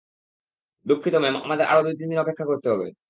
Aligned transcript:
দুঃখিত 0.85 1.15
ম্যাম, 1.15 1.35
আমাদের 1.43 1.65
আরো 1.65 1.81
দুই 1.83 1.95
তিন 1.99 2.07
দিন 2.09 2.19
অপেক্ষা 2.19 2.45
করতে 2.45 2.67
হবে। 2.69 2.87